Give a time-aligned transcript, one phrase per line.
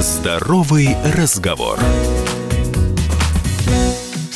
[0.00, 1.78] Здоровый разговор.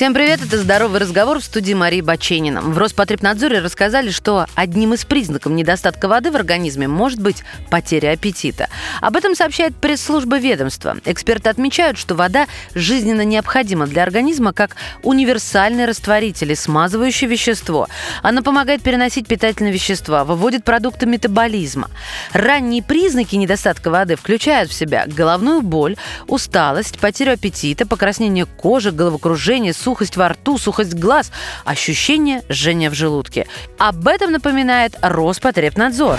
[0.00, 2.62] Всем привет, это «Здоровый разговор» в студии Марии Баченина.
[2.62, 8.70] В Роспотребнадзоре рассказали, что одним из признаков недостатка воды в организме может быть потеря аппетита.
[9.02, 10.96] Об этом сообщает пресс-служба ведомства.
[11.04, 17.86] Эксперты отмечают, что вода жизненно необходима для организма как универсальный растворитель и смазывающее вещество.
[18.22, 21.90] Она помогает переносить питательные вещества, выводит продукты метаболизма.
[22.32, 25.96] Ранние признаки недостатка воды включают в себя головную боль,
[26.26, 31.32] усталость, потерю аппетита, покраснение кожи, головокружение, сухость, сухость во рту, сухость глаз,
[31.64, 33.48] ощущение жжения в желудке.
[33.76, 36.16] Об этом напоминает Роспотребнадзор.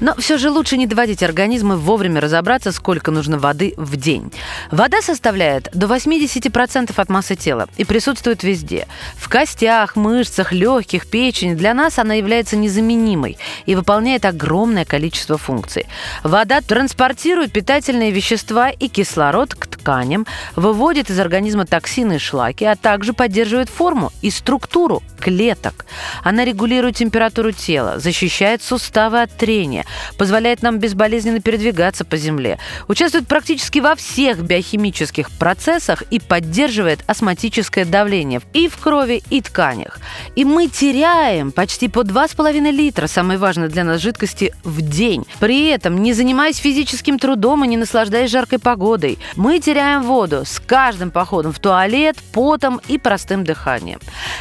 [0.00, 4.32] Но все же лучше не доводить организм и вовремя разобраться, сколько нужно воды в день.
[4.70, 8.86] Вода составляет до 80% от массы тела и присутствует везде.
[9.16, 11.54] В костях, мышцах, легких, печени.
[11.54, 15.86] Для нас она является незаменимой и выполняет огромное количество функций.
[16.22, 22.74] Вода транспортирует питательные вещества и кислород к тканям, выводит из организма токсины и шлаки, а
[22.74, 25.86] также поддерживает форму и структуру клеток.
[26.22, 29.84] Она регулирует температуру тела, защищает суставы от трения,
[30.18, 37.84] позволяет нам безболезненно передвигаться по Земле, участвует практически во всех биохимических процессах и поддерживает астматическое
[37.84, 39.98] давление и в крови, и тканях.
[40.36, 45.26] И мы теряем почти по 2,5 литра самой важной для нас жидкости в день.
[45.40, 50.60] При этом, не занимаясь физическим трудом и не наслаждаясь жаркой погодой, мы теряем воду с
[50.60, 53.98] каждым походом в туалет, потом и простым дыханием.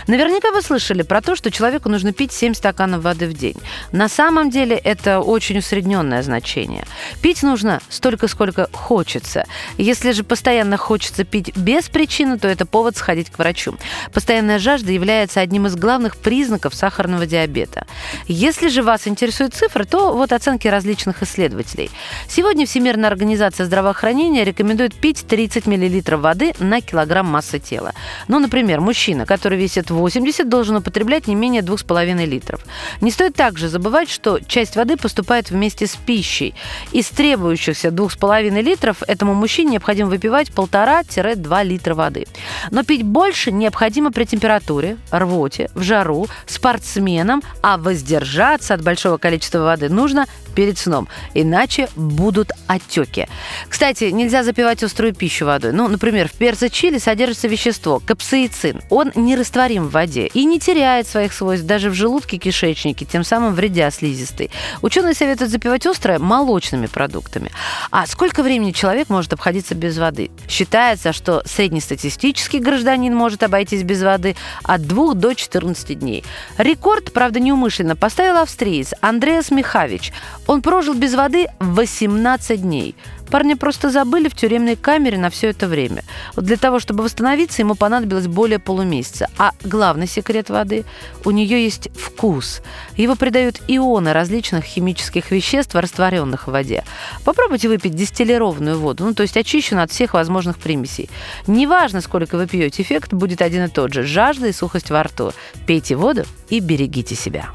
[0.07, 3.55] Наверняка вы слышали про то, что человеку нужно пить 7 стаканов воды в день.
[3.91, 6.85] На самом деле это очень усредненное значение.
[7.21, 9.45] Пить нужно столько, сколько хочется.
[9.77, 13.75] Если же постоянно хочется пить без причины, то это повод сходить к врачу.
[14.13, 17.87] Постоянная жажда является одним из главных признаков сахарного диабета.
[18.27, 21.89] Если же вас интересуют цифры, то вот оценки различных исследователей.
[22.27, 27.93] Сегодня Всемирная организация здравоохранения рекомендует пить 30 мл воды на килограмм массы тела.
[28.27, 32.61] Ну, например, мужчина, который весит 80, должен употреблять не менее 2,5 литров.
[33.01, 36.53] Не стоит также забывать, что часть воды поступает вместе с пищей.
[36.91, 42.27] Из требующихся 2,5 литров этому мужчине необходимо выпивать 1,5-2 литра воды.
[42.71, 49.59] Но пить больше необходимо при температуре, рвоте, в жару, спортсменам, а воздержаться от большого количества
[49.59, 53.27] воды нужно перед сном, иначе будут отеки.
[53.67, 55.71] Кстати, нельзя запивать острую пищу водой.
[55.71, 58.81] Ну, например, в перце чили содержится вещество капсаицин.
[58.89, 63.53] Он нерастворим в воде и не теряет своих свойств даже в желудке кишечнике, тем самым
[63.53, 64.49] вредя слизистой.
[64.81, 67.51] Ученые советуют запивать острое молочными продуктами.
[67.91, 70.31] А сколько времени человек может обходиться без воды?
[70.47, 76.23] Считается, что среднестатистический гражданин может обойтись без воды от 2 до 14 дней.
[76.57, 80.11] Рекорд, правда, неумышленно поставил австриец Андреас Михавич.
[80.47, 82.95] Он прожил без воды 18 дней.
[83.29, 86.03] Парня просто забыли в тюремной камере на все это время.
[86.33, 89.27] Вот для того, чтобы восстановиться, ему понадобилось более полумесяца.
[89.37, 90.85] А главный секрет воды–
[91.25, 92.61] у нее есть вкус.
[92.95, 96.85] Его придают ионы различных химических веществ, растворенных в воде.
[97.25, 101.09] Попробуйте выпить дистиллированную воду, ну то есть очищенную от всех возможных примесей.
[101.47, 105.33] Неважно, сколько вы пьете, эффект будет один и тот же– жажда и сухость во рту.
[105.67, 107.49] Пейте воду и берегите себя.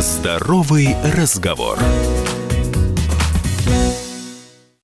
[0.00, 1.78] Здоровый разговор.